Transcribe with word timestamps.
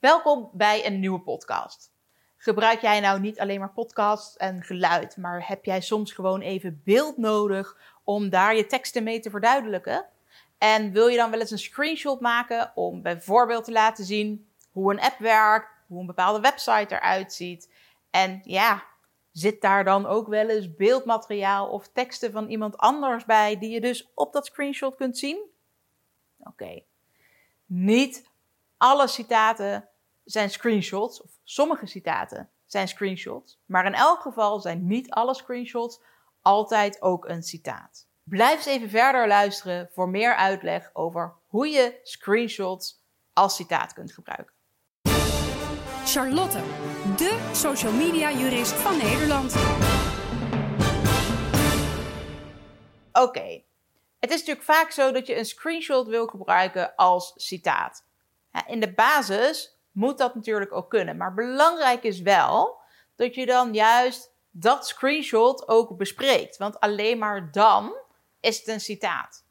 Welkom 0.00 0.50
bij 0.52 0.86
een 0.86 1.00
nieuwe 1.00 1.20
podcast. 1.20 1.92
Gebruik 2.36 2.80
jij 2.80 3.00
nou 3.00 3.20
niet 3.20 3.40
alleen 3.40 3.60
maar 3.60 3.72
podcast 3.72 4.36
en 4.36 4.62
geluid, 4.62 5.16
maar 5.16 5.48
heb 5.48 5.64
jij 5.64 5.80
soms 5.80 6.12
gewoon 6.12 6.40
even 6.40 6.80
beeld 6.84 7.16
nodig 7.16 7.76
om 8.04 8.28
daar 8.28 8.56
je 8.56 8.66
teksten 8.66 9.02
mee 9.02 9.20
te 9.20 9.30
verduidelijken? 9.30 10.06
En 10.58 10.92
wil 10.92 11.06
je 11.08 11.16
dan 11.16 11.30
wel 11.30 11.40
eens 11.40 11.50
een 11.50 11.58
screenshot 11.58 12.20
maken 12.20 12.72
om 12.74 13.02
bijvoorbeeld 13.02 13.64
te 13.64 13.72
laten 13.72 14.04
zien 14.04 14.48
hoe 14.70 14.92
een 14.92 15.00
app 15.00 15.18
werkt, 15.18 15.68
hoe 15.86 16.00
een 16.00 16.06
bepaalde 16.06 16.40
website 16.40 16.94
eruit 16.94 17.32
ziet? 17.32 17.72
En 18.10 18.40
ja, 18.44 18.84
zit 19.32 19.60
daar 19.60 19.84
dan 19.84 20.06
ook 20.06 20.28
wel 20.28 20.48
eens 20.48 20.76
beeldmateriaal 20.76 21.68
of 21.68 21.88
teksten 21.88 22.32
van 22.32 22.48
iemand 22.48 22.76
anders 22.76 23.24
bij 23.24 23.58
die 23.58 23.70
je 23.70 23.80
dus 23.80 24.10
op 24.14 24.32
dat 24.32 24.46
screenshot 24.46 24.96
kunt 24.96 25.18
zien? 25.18 25.48
Oké. 26.38 26.82
Niet 27.66 28.28
alle 28.76 29.06
citaten 29.06 29.89
zijn 30.30 30.50
screenshots, 30.50 31.22
of 31.22 31.30
sommige 31.44 31.86
citaten 31.86 32.50
zijn 32.66 32.88
screenshots, 32.88 33.60
maar 33.66 33.86
in 33.86 33.94
elk 33.94 34.20
geval 34.20 34.60
zijn 34.60 34.86
niet 34.86 35.10
alle 35.10 35.34
screenshots 35.34 36.00
altijd 36.42 37.02
ook 37.02 37.28
een 37.28 37.42
citaat. 37.42 38.06
Blijf 38.22 38.56
eens 38.56 38.66
even 38.66 38.90
verder 38.90 39.28
luisteren 39.28 39.88
voor 39.92 40.08
meer 40.08 40.34
uitleg 40.34 40.90
over 40.92 41.34
hoe 41.46 41.68
je 41.68 42.00
screenshots 42.02 43.02
als 43.32 43.56
citaat 43.56 43.92
kunt 43.92 44.12
gebruiken. 44.12 44.54
Charlotte, 46.04 46.58
de 47.16 47.50
social 47.52 47.92
media 47.92 48.32
jurist 48.32 48.72
van 48.72 48.96
Nederland. 48.96 49.54
Oké, 53.12 53.62
het 54.18 54.30
is 54.30 54.38
natuurlijk 54.38 54.66
vaak 54.66 54.90
zo 54.90 55.12
dat 55.12 55.26
je 55.26 55.36
een 55.36 55.44
screenshot 55.44 56.06
wil 56.06 56.26
gebruiken 56.26 56.94
als 56.94 57.32
citaat. 57.36 58.04
In 58.66 58.80
de 58.80 58.92
basis 58.92 59.79
moet 59.90 60.18
dat 60.18 60.34
natuurlijk 60.34 60.72
ook 60.72 60.90
kunnen. 60.90 61.16
Maar 61.16 61.34
belangrijk 61.34 62.02
is 62.02 62.20
wel 62.20 62.80
dat 63.16 63.34
je 63.34 63.46
dan 63.46 63.74
juist 63.74 64.32
dat 64.50 64.86
screenshot 64.86 65.68
ook 65.68 65.96
bespreekt. 65.96 66.56
Want 66.56 66.80
alleen 66.80 67.18
maar 67.18 67.52
dan 67.52 67.96
is 68.40 68.58
het 68.58 68.68
een 68.68 68.80
citaat. 68.80 69.44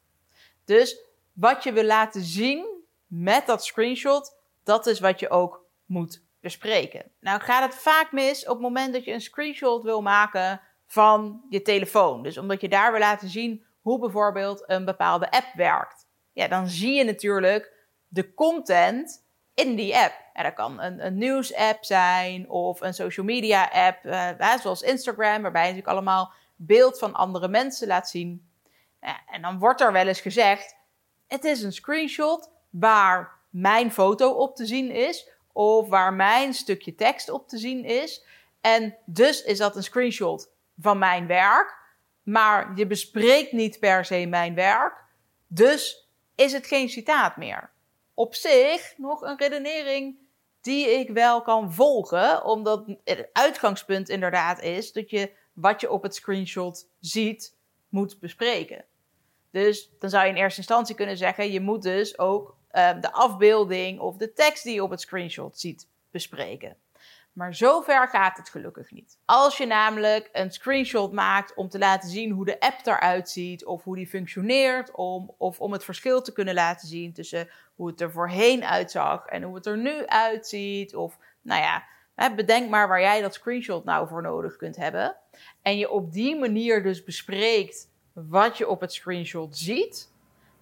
Dus 0.64 1.00
wat 1.32 1.64
je 1.64 1.72
wil 1.72 1.84
laten 1.84 2.22
zien 2.22 2.66
met 3.06 3.46
dat 3.46 3.64
screenshot, 3.64 4.36
dat 4.64 4.86
is 4.86 5.00
wat 5.00 5.20
je 5.20 5.30
ook 5.30 5.64
moet 5.84 6.22
bespreken. 6.40 7.12
Nou 7.20 7.40
gaat 7.40 7.72
het 7.72 7.80
vaak 7.80 8.12
mis 8.12 8.42
op 8.42 8.52
het 8.52 8.62
moment 8.62 8.92
dat 8.92 9.04
je 9.04 9.12
een 9.12 9.20
screenshot 9.20 9.82
wil 9.82 10.02
maken 10.02 10.60
van 10.86 11.44
je 11.48 11.62
telefoon. 11.62 12.22
Dus 12.22 12.38
omdat 12.38 12.60
je 12.60 12.68
daar 12.68 12.90
wil 12.90 13.00
laten 13.00 13.28
zien 13.28 13.64
hoe 13.80 13.98
bijvoorbeeld 13.98 14.62
een 14.66 14.84
bepaalde 14.84 15.30
app 15.30 15.52
werkt. 15.54 16.06
Ja, 16.32 16.48
dan 16.48 16.68
zie 16.68 16.92
je 16.92 17.04
natuurlijk 17.04 17.72
de 18.08 18.34
content 18.34 19.24
in 19.60 19.74
die 19.74 19.96
app. 19.96 20.14
Dat 20.42 20.54
kan 20.54 20.80
een, 20.80 21.06
een 21.06 21.18
nieuws-app 21.18 21.84
zijn 21.84 22.50
of 22.50 22.80
een 22.80 22.94
social 22.94 23.26
media-app, 23.26 24.04
uh, 24.04 24.56
zoals 24.60 24.82
Instagram, 24.82 25.42
waarbij 25.42 25.66
je 25.66 25.68
natuurlijk 25.68 25.96
allemaal 25.96 26.32
beeld 26.56 26.98
van 26.98 27.14
andere 27.14 27.48
mensen 27.48 27.86
laat 27.86 28.08
zien. 28.08 28.48
Ja, 29.00 29.20
en 29.26 29.42
dan 29.42 29.58
wordt 29.58 29.80
er 29.80 29.92
wel 29.92 30.06
eens 30.06 30.20
gezegd: 30.20 30.76
het 31.26 31.44
is 31.44 31.62
een 31.62 31.72
screenshot 31.72 32.50
waar 32.70 33.38
mijn 33.50 33.92
foto 33.92 34.30
op 34.30 34.56
te 34.56 34.66
zien 34.66 34.90
is, 34.90 35.30
of 35.52 35.88
waar 35.88 36.12
mijn 36.12 36.54
stukje 36.54 36.94
tekst 36.94 37.30
op 37.30 37.48
te 37.48 37.58
zien 37.58 37.84
is. 37.84 38.24
En 38.60 38.96
dus 39.04 39.42
is 39.42 39.58
dat 39.58 39.76
een 39.76 39.82
screenshot 39.82 40.50
van 40.80 40.98
mijn 40.98 41.26
werk, 41.26 41.74
maar 42.22 42.72
je 42.74 42.86
bespreekt 42.86 43.52
niet 43.52 43.78
per 43.78 44.04
se 44.04 44.26
mijn 44.26 44.54
werk. 44.54 45.04
Dus 45.46 46.08
is 46.34 46.52
het 46.52 46.66
geen 46.66 46.88
citaat 46.88 47.36
meer 47.36 47.70
op 48.20 48.34
zich 48.34 48.94
nog 48.96 49.22
een 49.22 49.38
redenering 49.38 50.18
die 50.60 50.86
ik 50.86 51.10
wel 51.10 51.42
kan 51.42 51.72
volgen, 51.72 52.44
omdat 52.44 52.84
het 53.04 53.28
uitgangspunt 53.32 54.08
inderdaad 54.08 54.62
is 54.62 54.92
dat 54.92 55.10
je 55.10 55.32
wat 55.52 55.80
je 55.80 55.90
op 55.90 56.02
het 56.02 56.14
screenshot 56.14 56.88
ziet 56.98 57.56
moet 57.88 58.18
bespreken. 58.18 58.84
Dus 59.50 59.90
dan 59.98 60.10
zou 60.10 60.24
je 60.24 60.30
in 60.30 60.36
eerste 60.36 60.58
instantie 60.58 60.94
kunnen 60.94 61.16
zeggen: 61.16 61.52
je 61.52 61.60
moet 61.60 61.82
dus 61.82 62.18
ook 62.18 62.56
uh, 62.72 63.00
de 63.00 63.12
afbeelding 63.12 64.00
of 64.00 64.16
de 64.16 64.32
tekst 64.32 64.64
die 64.64 64.74
je 64.74 64.82
op 64.82 64.90
het 64.90 65.00
screenshot 65.00 65.58
ziet 65.58 65.88
bespreken. 66.10 66.76
Maar 67.32 67.54
zover 67.54 68.08
gaat 68.08 68.36
het 68.36 68.48
gelukkig 68.48 68.90
niet. 68.90 69.18
Als 69.24 69.56
je 69.56 69.66
namelijk 69.66 70.28
een 70.32 70.52
screenshot 70.52 71.12
maakt 71.12 71.54
om 71.54 71.68
te 71.68 71.78
laten 71.78 72.08
zien 72.08 72.30
hoe 72.30 72.44
de 72.44 72.60
app 72.60 72.86
eruit 72.86 73.30
ziet 73.30 73.64
of 73.64 73.84
hoe 73.84 73.96
die 73.96 74.06
functioneert, 74.06 74.90
om, 74.94 75.34
of 75.38 75.60
om 75.60 75.72
het 75.72 75.84
verschil 75.84 76.22
te 76.22 76.32
kunnen 76.32 76.54
laten 76.54 76.88
zien 76.88 77.12
tussen 77.12 77.48
hoe 77.74 77.88
het 77.88 78.00
er 78.00 78.12
voorheen 78.12 78.64
uitzag 78.64 79.26
en 79.26 79.42
hoe 79.42 79.54
het 79.54 79.66
er 79.66 79.78
nu 79.78 80.06
uitziet, 80.06 80.94
of 80.94 81.18
nou 81.42 81.62
ja, 81.62 81.84
bedenk 82.28 82.70
maar 82.70 82.88
waar 82.88 83.00
jij 83.00 83.20
dat 83.20 83.34
screenshot 83.34 83.84
nou 83.84 84.08
voor 84.08 84.22
nodig 84.22 84.56
kunt 84.56 84.76
hebben. 84.76 85.16
En 85.62 85.78
je 85.78 85.90
op 85.90 86.12
die 86.12 86.36
manier 86.36 86.82
dus 86.82 87.04
bespreekt 87.04 87.88
wat 88.12 88.58
je 88.58 88.68
op 88.68 88.80
het 88.80 88.92
screenshot 88.92 89.58
ziet, 89.58 90.12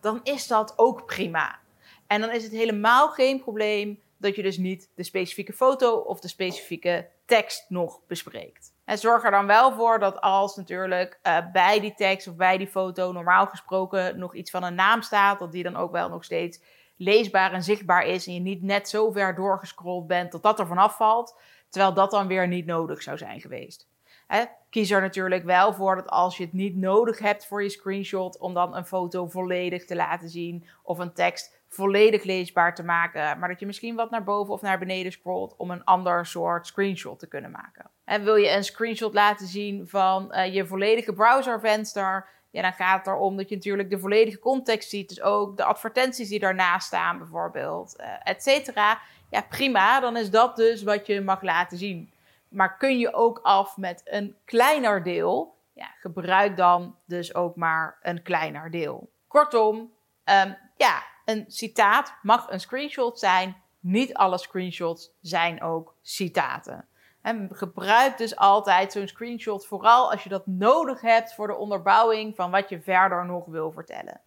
dan 0.00 0.20
is 0.22 0.46
dat 0.46 0.72
ook 0.76 1.06
prima. 1.06 1.58
En 2.06 2.20
dan 2.20 2.30
is 2.30 2.42
het 2.42 2.52
helemaal 2.52 3.08
geen 3.08 3.40
probleem 3.40 4.00
dat 4.18 4.36
je 4.36 4.42
dus 4.42 4.58
niet 4.58 4.90
de 4.94 5.02
specifieke 5.02 5.52
foto 5.52 5.96
of 5.96 6.20
de 6.20 6.28
specifieke 6.28 7.08
tekst 7.26 7.64
nog 7.68 8.00
bespreekt. 8.06 8.74
En 8.84 8.98
zorg 8.98 9.24
er 9.24 9.30
dan 9.30 9.46
wel 9.46 9.72
voor 9.72 9.98
dat 9.98 10.20
als 10.20 10.56
natuurlijk 10.56 11.18
uh, 11.22 11.38
bij 11.52 11.80
die 11.80 11.94
tekst 11.94 12.28
of 12.28 12.36
bij 12.36 12.58
die 12.58 12.66
foto 12.66 13.12
normaal 13.12 13.46
gesproken 13.46 14.18
nog 14.18 14.34
iets 14.34 14.50
van 14.50 14.62
een 14.62 14.74
naam 14.74 15.02
staat, 15.02 15.38
dat 15.38 15.52
die 15.52 15.62
dan 15.62 15.76
ook 15.76 15.92
wel 15.92 16.08
nog 16.08 16.24
steeds 16.24 16.60
leesbaar 16.96 17.52
en 17.52 17.62
zichtbaar 17.62 18.06
is 18.06 18.26
en 18.26 18.34
je 18.34 18.40
niet 18.40 18.62
net 18.62 18.88
zo 18.88 19.10
ver 19.10 19.34
doorgescrolld 19.34 20.06
bent 20.06 20.32
dat 20.32 20.42
dat 20.42 20.58
er 20.58 20.66
vanaf 20.66 20.96
valt, 20.96 21.40
terwijl 21.68 21.94
dat 21.94 22.10
dan 22.10 22.26
weer 22.26 22.48
niet 22.48 22.66
nodig 22.66 23.02
zou 23.02 23.18
zijn 23.18 23.40
geweest. 23.40 23.88
Hè? 24.26 24.44
Kies 24.70 24.90
er 24.90 25.00
natuurlijk 25.00 25.44
wel 25.44 25.74
voor 25.74 25.96
dat 25.96 26.08
als 26.08 26.36
je 26.36 26.44
het 26.44 26.52
niet 26.52 26.76
nodig 26.76 27.18
hebt 27.18 27.46
voor 27.46 27.62
je 27.62 27.68
screenshot, 27.68 28.38
om 28.38 28.54
dan 28.54 28.76
een 28.76 28.86
foto 28.86 29.26
volledig 29.26 29.84
te 29.84 29.96
laten 29.96 30.28
zien 30.28 30.66
of 30.82 30.98
een 30.98 31.12
tekst 31.12 31.57
volledig 31.68 32.24
leesbaar 32.24 32.74
te 32.74 32.84
maken, 32.84 33.38
maar 33.38 33.48
dat 33.48 33.60
je 33.60 33.66
misschien 33.66 33.96
wat 33.96 34.10
naar 34.10 34.24
boven 34.24 34.54
of 34.54 34.62
naar 34.62 34.78
beneden 34.78 35.12
scrolt 35.12 35.56
om 35.56 35.70
een 35.70 35.84
ander 35.84 36.26
soort 36.26 36.66
screenshot 36.66 37.18
te 37.18 37.28
kunnen 37.28 37.50
maken. 37.50 37.90
En 38.04 38.24
wil 38.24 38.36
je 38.36 38.50
een 38.50 38.64
screenshot 38.64 39.14
laten 39.14 39.46
zien 39.46 39.88
van 39.88 40.34
uh, 40.34 40.54
je 40.54 40.66
volledige 40.66 41.12
browservenster, 41.12 42.28
ja, 42.50 42.62
dan 42.62 42.72
gaat 42.72 42.98
het 42.98 43.06
erom 43.06 43.36
dat 43.36 43.48
je 43.48 43.54
natuurlijk 43.54 43.90
de 43.90 43.98
volledige 43.98 44.38
context 44.38 44.88
ziet, 44.88 45.08
dus 45.08 45.22
ook 45.22 45.56
de 45.56 45.64
advertenties 45.64 46.28
die 46.28 46.38
daarnaast 46.38 46.86
staan 46.86 47.18
bijvoorbeeld, 47.18 47.96
uh, 48.00 48.06
et 48.22 48.42
cetera. 48.42 49.00
Ja, 49.30 49.42
prima, 49.42 50.00
dan 50.00 50.16
is 50.16 50.30
dat 50.30 50.56
dus 50.56 50.82
wat 50.82 51.06
je 51.06 51.20
mag 51.20 51.42
laten 51.42 51.78
zien. 51.78 52.12
Maar 52.48 52.76
kun 52.76 52.98
je 52.98 53.14
ook 53.14 53.38
af 53.42 53.76
met 53.76 54.00
een 54.04 54.36
kleiner 54.44 55.02
deel, 55.02 55.56
ja, 55.72 55.86
gebruik 56.00 56.56
dan 56.56 56.96
dus 57.06 57.34
ook 57.34 57.56
maar 57.56 57.98
een 58.02 58.22
kleiner 58.22 58.70
deel. 58.70 59.10
Kortom, 59.26 59.76
um, 59.76 60.56
ja, 60.76 61.02
een 61.28 61.44
citaat 61.48 62.14
mag 62.22 62.50
een 62.50 62.60
screenshot 62.60 63.18
zijn. 63.18 63.56
Niet 63.80 64.14
alle 64.14 64.38
screenshots 64.38 65.10
zijn 65.20 65.62
ook 65.62 65.94
citaten. 66.02 66.88
En 67.22 67.48
gebruik 67.52 68.18
dus 68.18 68.36
altijd 68.36 68.92
zo'n 68.92 69.08
screenshot, 69.08 69.66
vooral 69.66 70.10
als 70.10 70.22
je 70.22 70.28
dat 70.28 70.46
nodig 70.46 71.00
hebt 71.00 71.34
voor 71.34 71.46
de 71.46 71.56
onderbouwing 71.56 72.34
van 72.34 72.50
wat 72.50 72.68
je 72.68 72.80
verder 72.80 73.26
nog 73.26 73.46
wil 73.46 73.72
vertellen. 73.72 74.20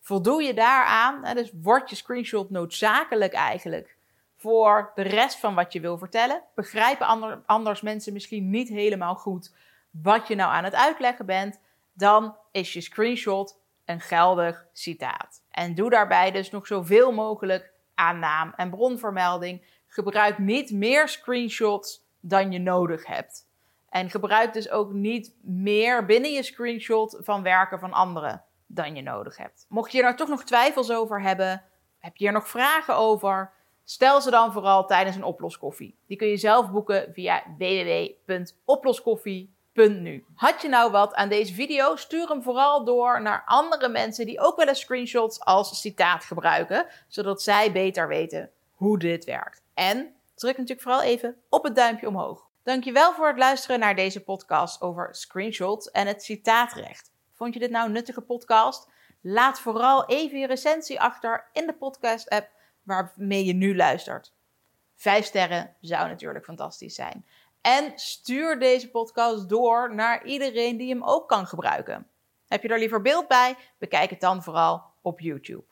Voldoe 0.00 0.42
je 0.42 0.54
daaraan, 0.54 1.34
dus 1.34 1.52
wordt 1.62 1.90
je 1.90 1.96
screenshot 1.96 2.50
noodzakelijk 2.50 3.32
eigenlijk 3.32 3.96
voor 4.36 4.92
de 4.94 5.02
rest 5.02 5.38
van 5.38 5.54
wat 5.54 5.72
je 5.72 5.80
wil 5.80 5.98
vertellen? 5.98 6.42
Begrijpen 6.54 7.44
anders 7.46 7.80
mensen 7.80 8.12
misschien 8.12 8.50
niet 8.50 8.68
helemaal 8.68 9.14
goed 9.14 9.54
wat 9.90 10.28
je 10.28 10.34
nou 10.34 10.52
aan 10.52 10.64
het 10.64 10.74
uitleggen 10.74 11.26
bent? 11.26 11.60
Dan 11.92 12.36
is 12.50 12.72
je 12.72 12.80
screenshot 12.80 13.58
een 13.84 14.00
geldig 14.00 14.66
citaat. 14.72 15.41
En 15.52 15.74
doe 15.74 15.90
daarbij 15.90 16.30
dus 16.30 16.50
nog 16.50 16.66
zoveel 16.66 17.12
mogelijk 17.12 17.72
aan 17.94 18.18
naam 18.18 18.52
en 18.56 18.70
bronvermelding. 18.70 19.80
Gebruik 19.86 20.38
niet 20.38 20.70
meer 20.70 21.08
screenshots 21.08 22.04
dan 22.20 22.52
je 22.52 22.58
nodig 22.58 23.06
hebt. 23.06 23.50
En 23.92 24.10
gebruik 24.10 24.52
dus 24.52 24.70
ook 24.70 24.92
niet 24.92 25.34
meer 25.42 26.04
binnen 26.04 26.32
je 26.32 26.42
screenshot 26.42 27.18
van 27.20 27.42
werken 27.42 27.78
van 27.78 27.92
anderen 27.92 28.44
dan 28.66 28.96
je 28.96 29.02
nodig 29.02 29.36
hebt. 29.36 29.66
Mocht 29.68 29.92
je 29.92 30.02
er 30.02 30.16
toch 30.16 30.28
nog 30.28 30.44
twijfels 30.44 30.90
over 30.90 31.22
hebben, 31.22 31.64
heb 31.98 32.16
je 32.16 32.26
er 32.26 32.32
nog 32.32 32.48
vragen 32.48 32.96
over, 32.96 33.52
stel 33.84 34.20
ze 34.20 34.30
dan 34.30 34.52
vooral 34.52 34.86
tijdens 34.86 35.16
een 35.16 35.24
oploskoffie. 35.24 35.98
Die 36.06 36.16
kun 36.16 36.28
je 36.28 36.36
zelf 36.36 36.70
boeken 36.70 37.12
via 37.12 37.42
www.oploskoffie.com 39.74 40.02
nu. 40.02 40.24
Had 40.34 40.62
je 40.62 40.68
nou 40.68 40.90
wat 40.90 41.14
aan 41.14 41.28
deze 41.28 41.54
video? 41.54 41.96
Stuur 41.96 42.28
hem 42.28 42.42
vooral 42.42 42.84
door 42.84 43.22
naar 43.22 43.42
andere 43.46 43.88
mensen 43.88 44.26
die 44.26 44.40
ook 44.40 44.56
wel 44.56 44.68
eens 44.68 44.80
screenshots 44.80 45.40
als 45.40 45.80
citaat 45.80 46.24
gebruiken, 46.24 46.86
zodat 47.08 47.42
zij 47.42 47.72
beter 47.72 48.08
weten 48.08 48.50
hoe 48.72 48.98
dit 48.98 49.24
werkt. 49.24 49.62
En 49.74 50.14
druk 50.34 50.56
natuurlijk 50.56 50.82
vooral 50.82 51.02
even 51.02 51.36
op 51.48 51.64
het 51.64 51.76
duimpje 51.76 52.08
omhoog. 52.08 52.50
Dankjewel 52.62 53.12
voor 53.12 53.26
het 53.26 53.38
luisteren 53.38 53.78
naar 53.78 53.96
deze 53.96 54.20
podcast 54.20 54.80
over 54.80 55.08
screenshots 55.14 55.90
en 55.90 56.06
het 56.06 56.22
citaatrecht. 56.22 57.10
Vond 57.32 57.54
je 57.54 57.60
dit 57.60 57.70
nou 57.70 57.86
een 57.86 57.92
nuttige 57.92 58.20
podcast? 58.20 58.90
Laat 59.20 59.60
vooral 59.60 60.06
even 60.06 60.38
je 60.38 60.46
recensie 60.46 61.00
achter 61.00 61.48
in 61.52 61.66
de 61.66 61.74
podcast-app 61.74 62.50
waarmee 62.82 63.44
je 63.44 63.52
nu 63.52 63.76
luistert. 63.76 64.32
Vijf 65.02 65.24
sterren 65.24 65.76
zou 65.80 66.08
natuurlijk 66.08 66.44
fantastisch 66.44 66.94
zijn. 66.94 67.26
En 67.62 67.92
stuur 67.94 68.58
deze 68.58 68.90
podcast 68.90 69.48
door 69.48 69.94
naar 69.94 70.24
iedereen 70.24 70.76
die 70.76 70.88
hem 70.88 71.04
ook 71.04 71.28
kan 71.28 71.46
gebruiken. 71.46 72.10
Heb 72.46 72.62
je 72.62 72.68
er 72.68 72.78
liever 72.78 73.02
beeld 73.02 73.28
bij? 73.28 73.56
Bekijk 73.78 74.10
het 74.10 74.20
dan 74.20 74.42
vooral 74.42 74.84
op 75.02 75.20
YouTube. 75.20 75.64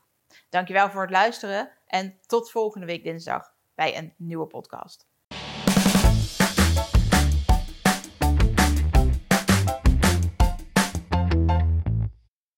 Dankjewel 0.48 0.90
voor 0.90 1.02
het 1.02 1.10
luisteren 1.10 1.70
en 1.86 2.18
tot 2.26 2.50
volgende 2.50 2.86
week 2.86 3.04
dinsdag 3.04 3.52
bij 3.74 3.98
een 3.98 4.14
nieuwe 4.16 4.46
podcast. 4.46 5.09